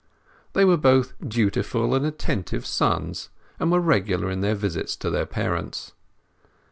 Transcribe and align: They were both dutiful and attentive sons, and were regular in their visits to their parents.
They 0.53 0.65
were 0.65 0.77
both 0.77 1.13
dutiful 1.21 1.93
and 1.93 2.03
attentive 2.07 2.65
sons, 2.65 3.29
and 3.59 3.71
were 3.71 3.79
regular 3.79 4.31
in 4.31 4.41
their 4.41 4.55
visits 4.55 4.95
to 4.95 5.11
their 5.11 5.27
parents. 5.27 5.93